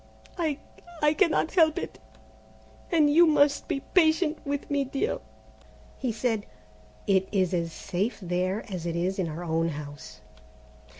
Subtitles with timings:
[0.35, 0.57] I
[1.03, 1.99] I cannot help it,
[2.91, 5.19] and you must be patient with me, dear."
[5.99, 6.47] He said,
[7.05, 10.21] "It is as safe there as it is in our own house."